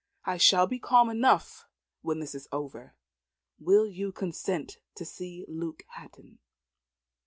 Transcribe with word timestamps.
I 0.25 0.37
shall 0.37 0.65
be 0.65 0.79
calm 0.79 1.11
enough 1.11 1.67
when 2.01 2.19
this 2.21 2.33
is 2.33 2.47
over. 2.51 2.95
Will 3.59 3.85
you 3.85 4.11
consent 4.11 4.79
to 4.95 5.05
see 5.05 5.45
Luke 5.47 5.83
Hatton?" 5.89 6.39